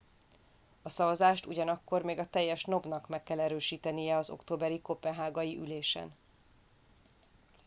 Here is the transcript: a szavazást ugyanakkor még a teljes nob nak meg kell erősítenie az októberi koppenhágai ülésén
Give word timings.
a 0.83 0.89
szavazást 0.89 1.45
ugyanakkor 1.45 2.01
még 2.03 2.19
a 2.19 2.25
teljes 2.27 2.63
nob 2.65 2.85
nak 2.85 3.07
meg 3.07 3.23
kell 3.23 3.39
erősítenie 3.39 4.15
az 4.17 4.29
októberi 4.29 4.81
koppenhágai 4.81 5.57
ülésén 5.57 6.11